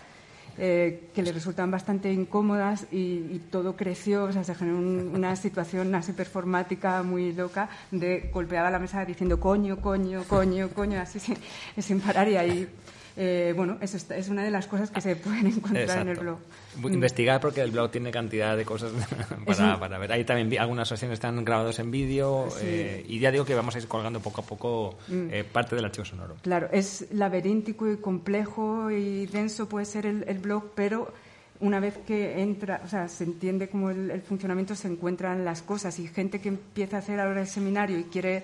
[0.58, 5.94] eh, que le resultan bastante incómodas y, todo creció, o sea, se generó una situación
[5.96, 11.38] así performática muy loca de golpeaba la mesa diciendo coño, coño, coño, coño, así sin,
[11.78, 12.68] sin parar y ahí
[13.18, 16.18] eh, bueno, eso es, es una de las cosas que se pueden encontrar en el
[16.20, 16.38] blog.
[16.82, 18.92] Bu- Investigar porque el blog tiene cantidad de cosas
[19.46, 20.12] para, para ver.
[20.12, 22.58] Ahí también algunas sesiones están grabadas en vídeo Sí.
[22.64, 25.86] eh, y ya digo que vamos a ir colgando poco a poco eh, parte del
[25.86, 26.36] archivo sonoro.
[26.42, 31.14] Claro, es laberíntico y complejo y denso puede ser el, el blog, pero
[31.62, 35.62] una vez que entra, o sea, se entiende como el, el funcionamiento, se encuentran las
[35.62, 38.44] cosas y gente que empieza a hacer ahora el seminario y quiere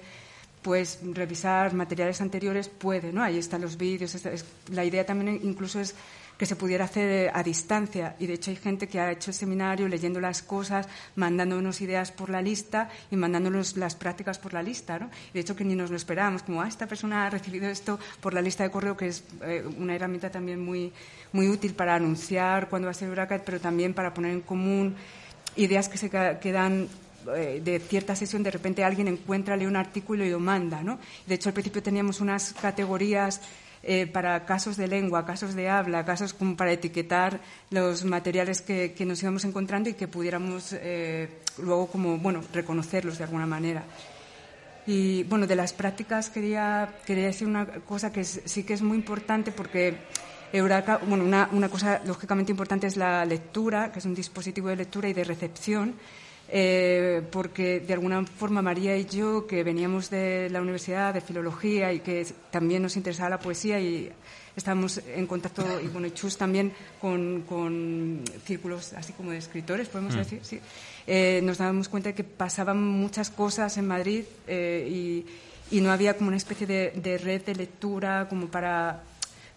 [0.61, 3.23] pues revisar materiales anteriores puede, ¿no?
[3.23, 4.13] Ahí están los vídeos.
[4.15, 5.95] es- la idea también incluso es
[6.37, 9.35] que se pudiera hacer a distancia y de hecho hay gente que ha hecho el
[9.35, 14.63] seminario leyendo las cosas, mandándonos ideas por la lista y mandándonos las prácticas por la
[14.63, 15.11] lista, ¿no?
[15.29, 17.99] Y de hecho que ni nos lo esperábamos, como ah, esta persona ha recibido esto
[18.21, 20.91] por la lista de correo, que es eh, una herramienta también muy,
[21.31, 24.95] muy útil para anunciar cuándo va a ser Huracat, pero también para poner en común
[25.57, 26.87] ideas que se quedan
[27.35, 30.99] eh, de cierta sesión, de repente alguien encuentra, lee un artículo y lo manda, ¿no?
[31.25, 33.41] De hecho, al principio teníamos unas categorías
[33.83, 37.39] eh, para casos de lengua, casos de habla, casos como para etiquetar
[37.71, 43.17] los materiales que, que nos íbamos encontrando y que pudiéramos eh, luego como, bueno, reconocerlos
[43.17, 43.83] de alguna manera.
[44.85, 48.97] Y bueno, de las prácticas quería, quería decir una cosa que sí que es muy
[48.97, 49.95] importante porque
[50.53, 54.75] Euraca, bueno, una, una cosa lógicamente importante es la lectura, que es un dispositivo de
[54.75, 55.95] lectura y de recepción,
[56.51, 61.93] eh, porque de alguna forma María y yo, que veníamos de la universidad de filología
[61.93, 64.11] y que también nos interesaba la poesía y
[64.53, 69.87] estábamos en contacto, y bueno, y Chus también con, con círculos así como de escritores,
[69.87, 70.59] podemos decir, sí.
[71.07, 75.25] Eh, nos dábamos cuenta de que pasaban muchas cosas en Madrid eh, y,
[75.75, 79.03] y no había como una especie de, de red de lectura como para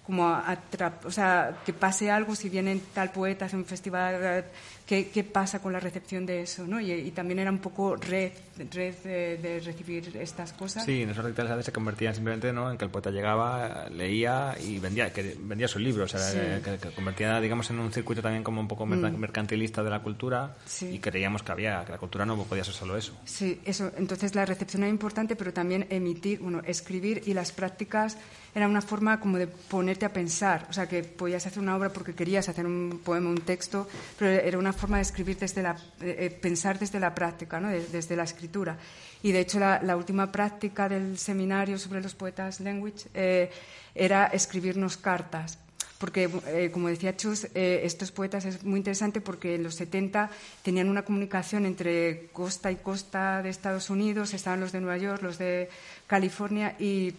[0.07, 4.45] como atrap- o sea, que pase algo si viene tal poeta hace un festival,
[4.87, 6.67] ¿qué, qué pasa con la recepción de eso?
[6.67, 6.81] ¿no?
[6.81, 8.33] Y, y también era un poco red,
[8.73, 10.85] red de, de recibir estas cosas.
[10.85, 12.71] Sí, en esos recitales a veces se convertían simplemente ¿no?
[12.71, 16.15] en que el poeta llegaba, leía y vendía, que vendía sus libros.
[16.15, 16.39] O sea, Sí.
[16.39, 16.63] Mm.
[16.63, 20.01] que, que convertía, digamos, en un circuito también como un poco merca- mercantilista de la
[20.03, 20.91] cultura Sí.
[20.95, 23.15] y creíamos que había, que la cultura no podía ser solo eso.
[23.25, 23.91] Sí, eso.
[23.97, 28.17] Entonces la recepción era importante, pero también emitir, bueno, escribir y las prácticas
[28.55, 30.67] era una forma como de ponerte a pensar.
[30.71, 34.31] O sea, que podías hacer una obra porque querías hacer un poema, un texto, pero
[34.31, 37.69] era una forma de escribir desde la, eh, eh, pensar desde la práctica, ¿no?
[37.69, 38.77] De- desde la escritura.
[39.23, 43.51] Y de hecho la, la última práctica del seminario sobre los poetas language eh,
[43.95, 45.59] era escribirnos cartas
[45.99, 50.29] porque, eh, como decía Chus, eh, estos poetas es muy interesante porque en los 70
[50.63, 55.23] tenían una comunicación entre costa y costa de Estados Unidos, estaban los de Nueva York,
[55.23, 55.71] los de
[56.07, 57.15] California y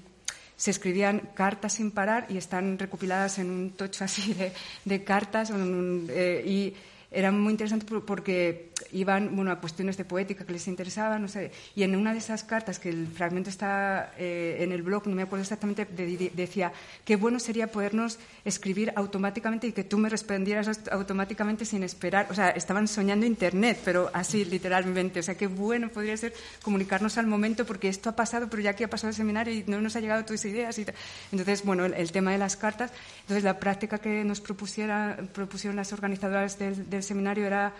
[0.55, 4.51] se escribían cartas sin parar y están recopiladas en un tocho así de,
[4.83, 6.75] de cartas un, eh, y
[7.15, 11.27] era muy interesante por- porque iban bueno, a cuestiones de poética que les interesaban, no
[11.27, 15.07] sé, y en una de esas cartas, que el fragmento está eh, en el blog,
[15.07, 16.73] no me acuerdo exactamente, de- de- decía,
[17.05, 22.27] qué bueno sería podernos escribir automáticamente y que tú me respondieras aut- automáticamente sin esperar,
[22.29, 27.17] o sea, estaban soñando Internet, pero así literalmente, o sea, qué bueno podría ser comunicarnos
[27.17, 29.79] al momento porque esto ha pasado, pero ya que ha pasado el seminario y no
[29.79, 30.77] nos ha llegado tus ideas.
[30.79, 30.85] Y
[31.31, 35.75] entonces, bueno, el, el tema de las cartas, entonces la práctica que nos propusiera, propusieron
[35.77, 37.73] las organizadoras del, del seminario era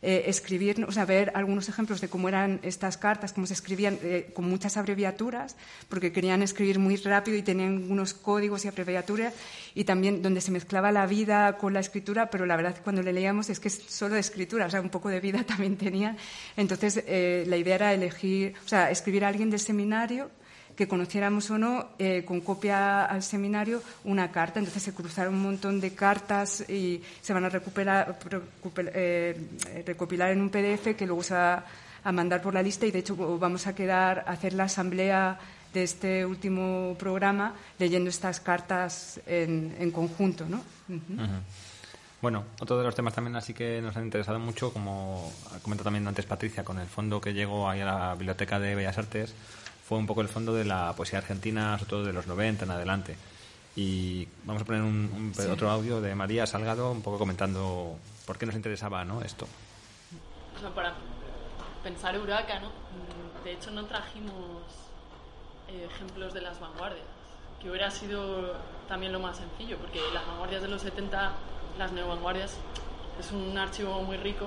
[0.00, 3.98] eh, escribir, o sea, ver algunos ejemplos de cómo eran estas cartas, cómo se escribían
[4.04, 5.56] eh, con muchas abreviaturas,
[5.88, 9.34] porque querían escribir muy rápido y tenían unos códigos y abreviaturas,
[9.74, 13.12] y también donde se mezclaba la vida con la escritura, pero la verdad cuando le
[13.12, 16.16] leíamos es que es solo escritura, o sea, un poco de vida también tenía.
[16.56, 20.30] Entonces, eh, la idea era elegir, o sea, escribir a alguien del seminario
[20.78, 24.60] que conociéramos o no, eh, con copia al seminario, una carta.
[24.60, 29.36] Entonces se cruzaron un montón de cartas y se van a recuperar, recuper- eh,
[29.84, 31.64] recopilar en un PDF que luego se va
[32.04, 35.36] a mandar por la lista y de hecho vamos a quedar a hacer la asamblea
[35.74, 40.62] de este último programa leyendo estas cartas en, conjunto, ¿no?
[42.22, 45.84] Bueno, otro de los temas también así que nos han interesado mucho, como ha comentado
[45.84, 49.34] también antes Patricia, con el fondo que llegó ahí a la Biblioteca de Bellas Artes,
[49.88, 52.70] fue un poco el fondo de la poesía argentina, sobre todo de los 90 en
[52.70, 53.16] adelante.
[53.74, 55.42] Y vamos a poner un, un- Sí.
[55.48, 57.96] otro audio de María Salgado, un poco comentando
[58.26, 59.22] por qué nos interesaba ¿no?
[59.22, 59.46] esto.
[60.56, 60.94] O sea, para
[61.82, 62.70] pensar Huraca, ¿no?
[63.44, 64.34] De hecho, no trajimos
[65.68, 67.04] eh, ejemplos de las vanguardias,
[67.62, 68.56] que hubiera sido
[68.88, 71.32] también lo más sencillo, porque las vanguardias de los 70,
[71.78, 72.56] las neovanguardias,
[73.20, 74.46] es un archivo muy rico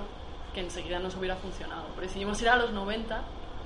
[0.54, 1.86] que enseguida nos hubiera funcionado.
[1.96, 3.22] Pero decidimos ir a los 90,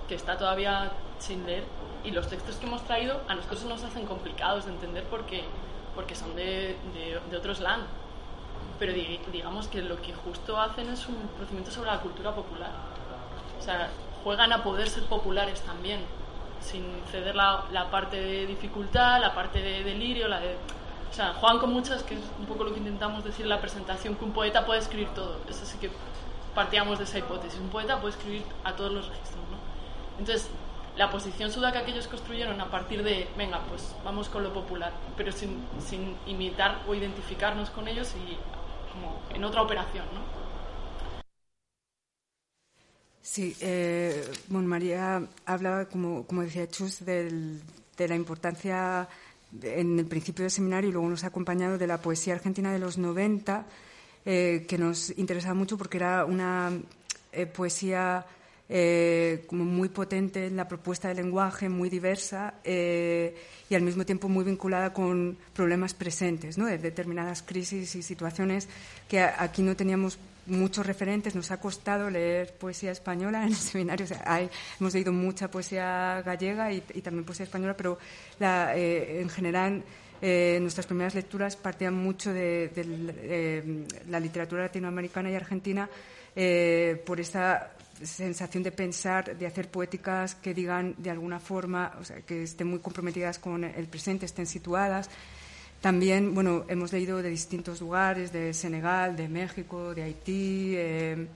[0.08, 1.64] que está todavía sin leer,
[2.04, 5.44] y los textos que hemos traído a nosotros nos hacen complicados de entender porque,
[5.96, 7.82] porque son de, de, de otro slang
[8.80, 12.72] pero di- digamos que lo que justo hacen es un procedimiento sobre la cultura popular.
[13.58, 13.90] O sea,
[14.24, 16.02] juegan a poder ser populares también,
[16.60, 20.56] sin ceder la, la parte de dificultad, la parte de delirio, la de...
[21.10, 23.62] O sea, Juan con muchas, que es un poco lo que intentamos decir en la
[23.62, 25.38] presentación, que un poeta puede escribir todo.
[25.48, 25.90] Eso sí que
[26.54, 27.58] partíamos de esa hipótesis.
[27.60, 29.58] Un poeta puede escribir a todos los registros, ¿no?
[30.20, 30.50] Entonces,
[30.98, 34.94] la posición sudaca que ellos construyeron a partir de, venga, pues vamos con lo popular,
[35.18, 38.38] pero sin, sin imitar o identificarnos con ellos y
[38.94, 40.46] como en otra operación, ¿no?
[43.22, 47.60] Sí, eh, María hablaba, como, como decía Chus, del,
[47.98, 49.10] de la importancia
[49.62, 52.80] en el principio del seminario y luego nos ha acompañado de la poesía argentina de
[52.80, 53.66] los 90,
[54.26, 56.72] eh, que nos interesaba mucho porque era una
[57.32, 58.26] eh, poesía
[58.68, 64.30] eh, como muy potente en la propuesta de lenguaje, muy diversa y al mismo tiempo
[64.30, 66.66] muy vinculada con problemas presentes, ¿no?
[66.66, 68.68] de determinadas crisis y situaciones
[69.08, 71.36] que aquí no teníamos muchos referentes.
[71.36, 74.06] Nos ha costado leer poesía española en el seminario.
[74.26, 74.50] hay,
[74.80, 77.98] hemos leído mucha poesía gallega y, también poesía española, pero
[78.40, 79.84] la, eh, en general
[80.22, 85.90] eh, nuestras primeras lecturas partían mucho de, eh, la literatura latinoamericana y argentina
[87.06, 92.22] por esta sensación de pensar, de hacer poéticas que digan de alguna forma, o sea,
[92.22, 95.10] que estén muy comprometidas con el presente, estén situadas.
[95.82, 101.28] También, bueno, hemos leído de distintos lugares, de Senegal, de México, de Haití, eh,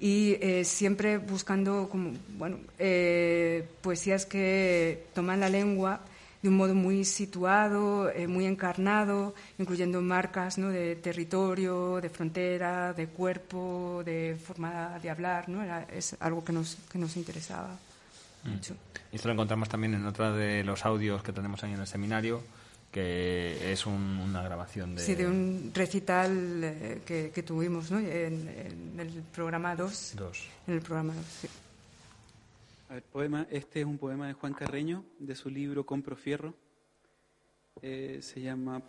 [0.00, 6.00] y eh, siempre buscando, como, bueno, eh, poesías que toman la lengua
[6.48, 10.70] de un modo muy situado, muy encarnado, incluyendo marcas ¿no?
[10.70, 15.62] de territorio, de frontera, de cuerpo, de forma de hablar, ¿no?
[15.92, 17.76] es algo que nos, que nos interesaba
[18.44, 18.50] mm.
[18.50, 18.74] mucho.
[19.12, 21.86] Y esto lo encontramos también en otro de los audios que tenemos ahí en el
[21.86, 22.42] seminario,
[22.90, 25.02] que es una grabación de...
[25.02, 27.98] Sí, de un recital eh, que, tuvimos ¿no?
[27.98, 30.14] en, el programa 2.
[30.66, 31.48] En el programa 2, sí.
[32.90, 36.54] A ver, poema, este es un poema de Juan Carreño, de su libro Compro Fierro.
[37.82, 38.80] Eh, se llama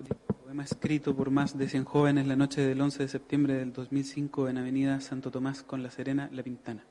[0.42, 4.48] Poema escrito por más de 100 jóvenes la noche del 11 de septiembre del 2005
[4.48, 6.86] en Avenida Santo Tomás con La Serena, La Pintana.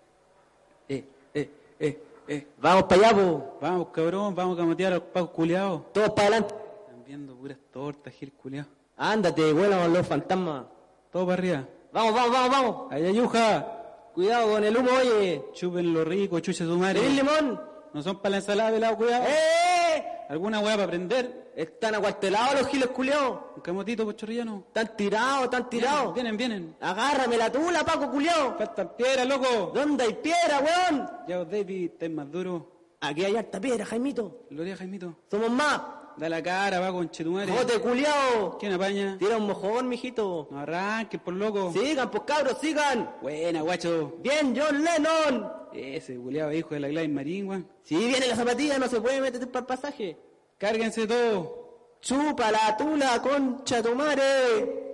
[0.87, 2.47] Eh, eh, eh, eh.
[2.61, 5.90] Vamos para allá, Vamos, cabrón, vamos a camotear al pagos culiados.
[5.94, 6.55] Todos para adelante
[7.07, 8.66] viendo puras tortas, Gil culiao.
[8.99, 10.66] Ándate, vuelan los fantasmas.
[11.11, 11.68] Todo para arriba.
[11.90, 12.92] Vamos, vamos, vamos, vamos.
[12.92, 13.77] Ayayuja.
[14.18, 15.44] Cuidado con el humo, oye.
[15.52, 17.07] Chupen lo rico, chuche su madre.
[17.07, 17.62] ¿El limón?
[17.94, 19.24] No son para la ensalada de lado, cuidado.
[19.28, 20.04] ¡Eh!
[20.28, 21.52] ¿Alguna hueá para prender?
[21.54, 23.38] Están acuartelados los giles culiados.
[23.54, 24.64] Un camotito, pochorrillano.
[24.66, 26.14] Están tirados, están tirados.
[26.14, 26.74] Vienen, vienen.
[26.81, 28.59] Agárrame la tula, Paco culiao.
[28.59, 29.70] Faltan piedras, loco.
[29.72, 31.09] ¿Dónde hay piedra, weón?
[31.28, 32.96] Ya, David, estás más duro.
[32.98, 34.46] Aquí hay harta piedra, Jaimito.
[34.50, 35.14] Gloria, Jaimito.
[35.31, 35.81] Somos más.
[36.18, 37.52] Da la cara, va con chetumare.
[37.52, 38.59] ¡Jote, culiao!
[38.59, 39.16] ¿Quién apaña?
[39.18, 40.48] Tira un mojón, mijito.
[40.50, 41.72] No arranques, por loco.
[41.72, 43.14] Sigan, pues cabros, sigan.
[43.22, 44.16] Buena, guacho.
[44.20, 45.52] Bien, John Lennon.
[45.72, 47.68] Ese culiao hijo de la Gladys Marín, weón.
[47.83, 50.16] Si viene la zapatilla, no se puede meter para el pasaje.
[50.59, 51.96] Cárguense todo.
[52.00, 54.87] Chupa la tula, concha tu madre.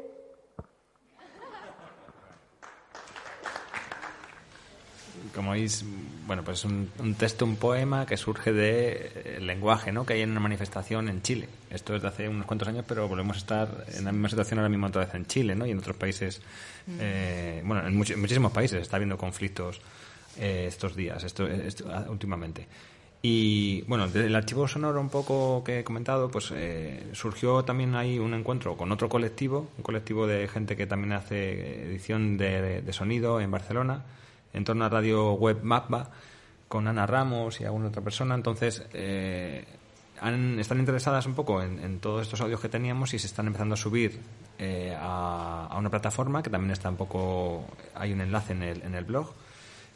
[5.35, 5.85] como veis,
[6.27, 10.07] bueno, pues un, un texto, un poema que surge del eh, lenguaje, ¿no?
[10.07, 11.49] Que hay en una manifestación en Chile.
[11.71, 14.59] Esto es de hace unos cuantos años, pero volvemos a estar en la misma situación
[14.59, 15.67] ahora mismo otra vez en Chile, ¿no?
[15.67, 16.41] Y en otros países,
[16.87, 16.97] mm.
[17.01, 19.81] eh, bueno, en, muchísimos países está habiendo conflictos
[20.39, 21.47] eh, estos días, esto,
[22.09, 22.67] últimamente.
[23.21, 26.53] Y bueno, del archivo sonoro un poco que he comentado, pues
[27.13, 31.87] surgió también ahí un encuentro con otro colectivo, un colectivo de gente que también hace
[31.87, 34.05] edición de sonido en Barcelona,
[34.55, 36.11] en torno a Radio Web Mapba
[36.69, 38.35] con Ana Ramos y alguna otra persona.
[38.35, 39.65] Entonces, eh,
[40.59, 43.77] están interesadas un poco en, todos estos audios que teníamos y se están empezando a
[43.77, 44.19] subir
[44.59, 47.67] eh, a, una plataforma que también está un poco.
[47.95, 49.33] Hay un enlace en el, en el blog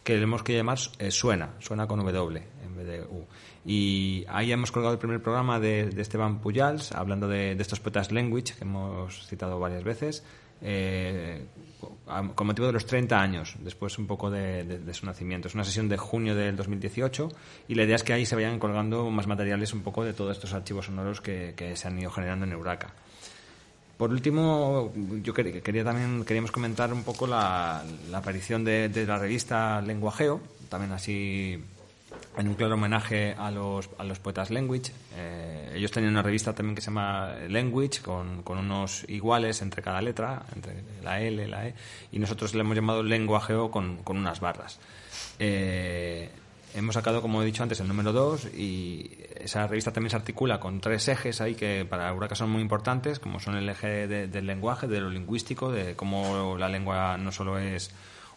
[0.04, 3.26] que le hemos que llamar eh, Suena, Suena con W en vez de U.
[3.64, 8.10] Y ahí hemos colgado el primer programa de, Esteban Puyals, hablando de, de estos poetas
[8.12, 10.24] language que hemos citado varias veces
[10.60, 11.46] eh,
[12.34, 15.48] con motivo de los 30 años, después un poco de, su nacimiento.
[15.48, 17.28] Es una sesión de junio del 2018
[17.68, 20.36] y la idea es que ahí se vayan colgando más materiales un poco de todos
[20.36, 22.94] estos archivos sonoros que, se han ido generando en Euraca.
[23.96, 24.92] Por último,
[25.22, 30.92] yo quería, también queríamos comentar un poco la, aparición de, de, la revista Lenguajeo, también
[30.92, 31.62] así
[32.38, 34.92] en un claro homenaje a los, a los poetas Language.
[35.16, 39.82] Eh, ellos tenían una revista también que se llama Language, con, con, unos iguales entre
[39.82, 41.74] cada letra, entre la L, la E,
[42.12, 44.78] y nosotros le hemos llamado lenguajeo con, con unas barras.
[45.40, 46.30] Eh,
[46.74, 49.10] hemos sacado, como he dicho antes, el número 2 y
[49.40, 53.18] esa revista también se articula con tres ejes ahí que para Euraca son muy importantes,
[53.18, 57.58] como son el eje del lenguaje, de lo lingüístico, de cómo la lengua no solo
[57.58, 57.90] es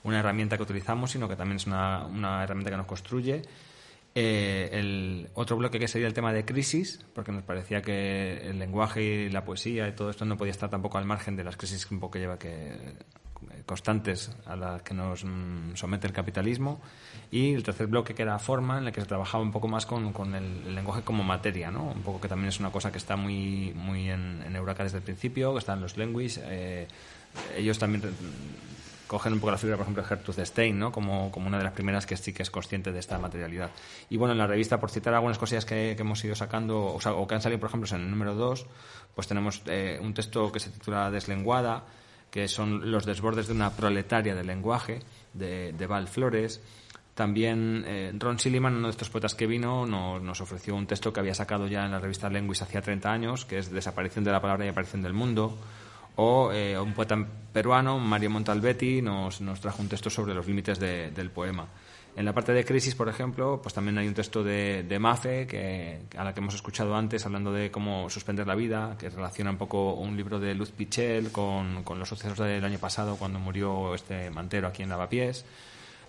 [0.04, 3.44] una herramienta que utilizamos, sino que también es una, una herramienta que nos construye
[4.14, 8.60] Eh, el otro bloque que sería el tema de crisis, porque nos parecía que el
[8.60, 11.56] lenguaje y la poesía y todo esto no podía estar tampoco al margen de las
[11.56, 12.74] crisis un poco lleva que
[13.66, 16.82] constantes a las que nos mm, somete el capitalismo
[17.32, 19.86] y el tercer bloque que era forma en el que se trabajaba un poco más
[19.86, 21.86] con, con el, lenguaje como materia ¿no?
[21.86, 24.98] un poco que también es una cosa que está muy muy en, en Euraca desde
[24.98, 26.88] el principio que están los lenguis eh,
[27.56, 28.04] ellos también
[29.12, 30.90] cogen un poco la figura, por ejemplo, de Gertrude Stein, ¿no?
[30.90, 33.70] Como, como, una de las primeras que sí que es consciente de esta materialidad.
[34.10, 37.28] Y bueno, en la revista, por citar algunas cosillas que, que hemos ido sacando, o,
[37.28, 38.66] que han salido, por ejemplo, en el número 2,
[39.14, 41.84] pues tenemos eh, un texto que se titula Deslenguada,
[42.30, 45.00] que son los desbordes de una proletaria del lenguaje,
[45.34, 46.62] de, de Val Flores.
[47.14, 51.12] También eh, Ron Silliman, uno de estos poetas que vino, nos, nos, ofreció un texto
[51.12, 54.32] que había sacado ya en la revista Lenguis hacía 30 años, que es Desaparición de
[54.32, 55.58] la palabra y aparición del mundo
[56.16, 57.18] o eh, un poeta
[57.52, 61.68] peruano, Mario Montalbetti, nos, nos trajo un texto sobre los límites de, del poema.
[62.14, 65.48] En la parte de crisis, por ejemplo, pues también hay un texto de, de Mafe,
[65.48, 69.52] que, a la que hemos escuchado antes, hablando de cómo suspender la vida, que relaciona
[69.52, 73.40] un poco un libro de Luz Pichel con, con los sucesos del año pasado, cuando
[73.40, 75.46] murió este mantero aquí en Lavapiés.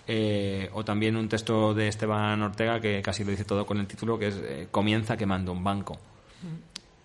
[0.08, 3.86] Eh, o también un texto de Esteban Ortega que casi lo dice todo con el
[3.86, 5.98] título, que es eh, Comienza quemando un banco.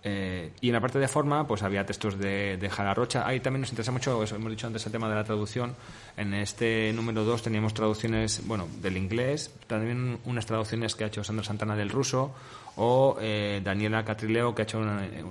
[0.04, 3.28] Eh, y en la parte de forma, pues había textos de, de Rocha.
[3.28, 5.76] Ahí también nos interesa mucho, hemos dicho antes, el tema de la traducción.
[6.16, 11.24] En este número 2 teníamos traducciones, bueno, del inglés, también unas traducciones que ha hecho
[11.24, 12.34] Sandra Santana del ruso,
[12.78, 14.80] o eh, Daniela Catrileo, que ha hecho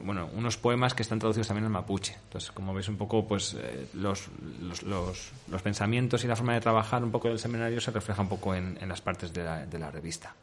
[0.04, 2.16] bueno, unos poemas que están traducidos también al mapuche.
[2.24, 4.28] Entonces, como veis un poco, pues eh, los,
[4.60, 8.28] los, los, pensamientos y la forma de trabajar un poco del seminario se refleja un
[8.28, 10.34] poco en, las partes de la revista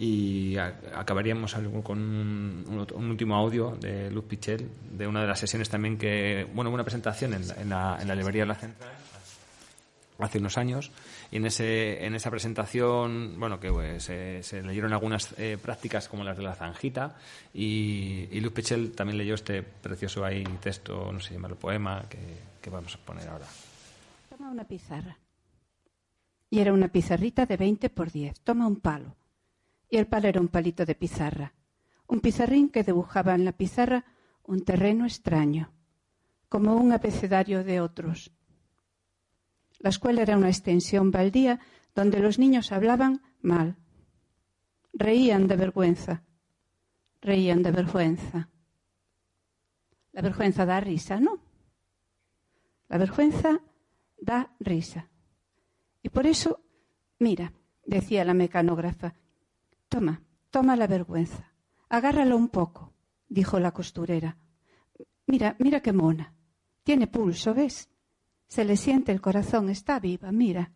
[0.00, 5.98] y acabaríamos con un, último audio de Luz Pichel de una de las sesiones también
[5.98, 8.92] que bueno una presentación en, la, en la librería de la central
[10.20, 10.92] hace unos años.
[11.30, 16.08] Y en ese en esa presentación bueno que pues, se, se, leyeron algunas eh, prácticas
[16.08, 17.16] como las de la zanjita
[17.52, 22.18] y, y, Luz Pichel también leyó este precioso ahí texto no sé llamarlo poema que,
[22.62, 23.46] que vamos a poner ahora.
[24.28, 25.18] Toma una pizarra.
[26.50, 29.16] Y era una pizarrita de 20 por 10 toma un palo
[29.90, 31.54] y el palo era un palito de pizarra,
[32.06, 34.04] un pizarrín que dibujaba en la pizarra
[34.44, 35.72] un terreno extraño,
[36.48, 38.32] como un abecedario de otros.
[39.78, 41.60] La escuela era una extensión baldía
[41.94, 43.76] donde los niños hablaban mal.
[44.92, 46.22] Reían de vergüenza.
[47.20, 48.48] Reían de vergüenza.
[50.12, 51.38] La vergüenza da risa, ¿no?
[52.88, 53.60] La vergüenza
[54.20, 55.08] da risa.
[56.02, 56.60] Y por eso,
[57.18, 57.52] mira,
[57.84, 59.14] decía la mecanógrafa,
[59.88, 61.52] Toma, toma la vergüenza.
[61.88, 62.92] Agárralo un poco,
[63.28, 64.36] dijo la costurera.
[65.26, 66.34] Mira, mira qué mona.
[66.82, 67.88] Tiene pulso, ¿ves?
[68.46, 70.72] Se le siente el corazón, está viva, mira.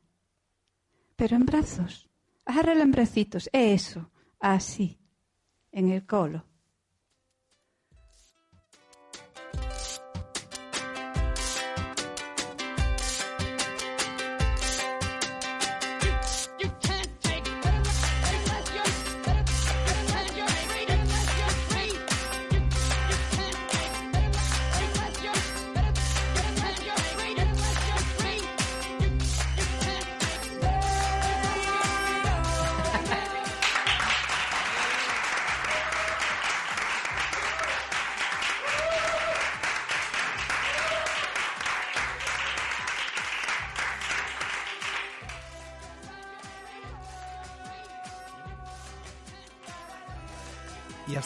[1.17, 2.09] Pero en brazos.
[2.45, 4.11] Agárrala en bracitos, eso,
[4.41, 4.99] así,
[5.71, 6.45] en el colo.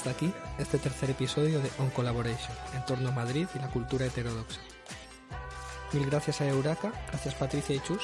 [0.06, 4.06] Hasta aquí este tercer episodio de On Collaboration, en torno a Madrid y la cultura
[4.06, 4.60] heterodoxa.
[5.92, 8.02] Mil gracias a Euraca, gracias Patricia y Chus,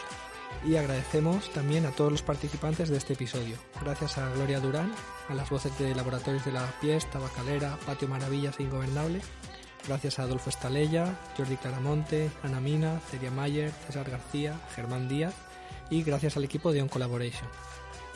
[0.64, 3.56] y agradecemos también a todos los participantes de este episodio.
[3.80, 4.92] Gracias a Gloria Durán,
[5.28, 9.20] a las voces de Laboratorios de la Pies, Tabacalera, Patio Maravillas e Ingobernable.
[9.86, 15.34] Gracias a Adolfo Estalella, Jordi Claramonte, Ana Mina, Celia Mayer, César García, Germán Díaz
[15.88, 17.48] y gracias al equipo de On Collaboration.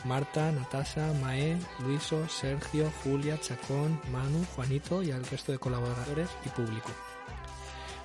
[0.04, 6.48] Marta, Natasha, Mae, Luiso, Sergio, Julia, Chacón, Manu, Juanito y al resto de colaboradores y
[6.50, 6.90] público.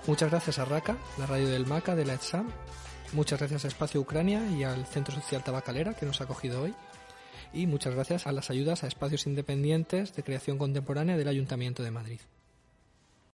[0.07, 2.49] Muchas gracias a RACA, la radio del MACA de la ETSAM.
[3.13, 6.73] Muchas gracias a Espacio Ucrania y al Centro Social Tabacalera que nos ha acogido hoy.
[7.53, 11.91] Y muchas gracias a las ayudas a espacios independientes de creación contemporánea del Ayuntamiento de
[11.91, 12.19] Madrid.